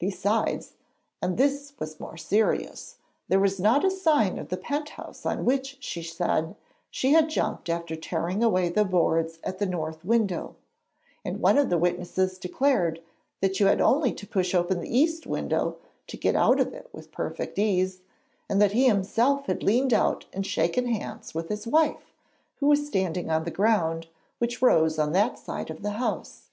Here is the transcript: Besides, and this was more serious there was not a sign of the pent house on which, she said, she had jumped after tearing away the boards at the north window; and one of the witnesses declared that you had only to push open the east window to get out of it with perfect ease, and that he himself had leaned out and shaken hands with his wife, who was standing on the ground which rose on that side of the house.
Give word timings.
Besides, 0.00 0.72
and 1.22 1.36
this 1.36 1.74
was 1.78 2.00
more 2.00 2.16
serious 2.16 2.96
there 3.28 3.38
was 3.38 3.60
not 3.60 3.84
a 3.84 3.90
sign 3.92 4.36
of 4.36 4.48
the 4.48 4.56
pent 4.56 4.88
house 4.88 5.24
on 5.24 5.44
which, 5.44 5.76
she 5.78 6.02
said, 6.02 6.56
she 6.90 7.12
had 7.12 7.30
jumped 7.30 7.68
after 7.68 7.94
tearing 7.94 8.42
away 8.42 8.68
the 8.68 8.84
boards 8.84 9.38
at 9.44 9.60
the 9.60 9.64
north 9.66 10.04
window; 10.04 10.56
and 11.24 11.38
one 11.40 11.56
of 11.56 11.70
the 11.70 11.78
witnesses 11.78 12.36
declared 12.36 13.00
that 13.40 13.60
you 13.60 13.66
had 13.66 13.80
only 13.80 14.12
to 14.12 14.26
push 14.26 14.56
open 14.56 14.80
the 14.80 14.98
east 14.98 15.24
window 15.24 15.76
to 16.08 16.16
get 16.16 16.34
out 16.34 16.58
of 16.58 16.74
it 16.74 16.88
with 16.92 17.12
perfect 17.12 17.60
ease, 17.60 18.00
and 18.48 18.60
that 18.60 18.72
he 18.72 18.86
himself 18.88 19.46
had 19.46 19.62
leaned 19.62 19.94
out 19.94 20.26
and 20.32 20.44
shaken 20.44 20.86
hands 20.86 21.32
with 21.32 21.48
his 21.48 21.64
wife, 21.64 22.12
who 22.56 22.66
was 22.66 22.84
standing 22.88 23.30
on 23.30 23.44
the 23.44 23.52
ground 23.52 24.08
which 24.38 24.60
rose 24.60 24.98
on 24.98 25.12
that 25.12 25.38
side 25.38 25.70
of 25.70 25.82
the 25.82 25.90
house. 25.90 26.48